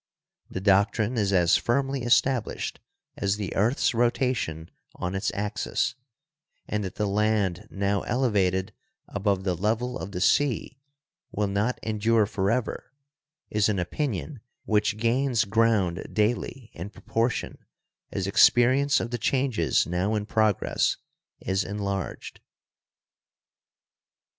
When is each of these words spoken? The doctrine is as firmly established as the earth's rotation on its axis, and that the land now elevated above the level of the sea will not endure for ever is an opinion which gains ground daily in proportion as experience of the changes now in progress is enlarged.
The 0.49 0.61
doctrine 0.61 1.15
is 1.15 1.31
as 1.31 1.57
firmly 1.57 2.01
established 2.01 2.79
as 3.15 3.35
the 3.35 3.55
earth's 3.55 3.93
rotation 3.93 4.71
on 4.95 5.13
its 5.13 5.31
axis, 5.35 5.93
and 6.67 6.83
that 6.83 6.95
the 6.95 7.05
land 7.05 7.67
now 7.69 8.01
elevated 8.01 8.73
above 9.07 9.43
the 9.43 9.53
level 9.53 9.99
of 9.99 10.11
the 10.11 10.19
sea 10.19 10.79
will 11.31 11.45
not 11.45 11.77
endure 11.83 12.25
for 12.25 12.49
ever 12.49 12.91
is 13.51 13.69
an 13.69 13.77
opinion 13.77 14.39
which 14.65 14.97
gains 14.97 15.45
ground 15.45 16.07
daily 16.11 16.71
in 16.73 16.89
proportion 16.89 17.59
as 18.11 18.25
experience 18.25 18.99
of 18.99 19.11
the 19.11 19.19
changes 19.19 19.85
now 19.85 20.15
in 20.15 20.25
progress 20.25 20.97
is 21.41 21.63
enlarged. 21.63 22.39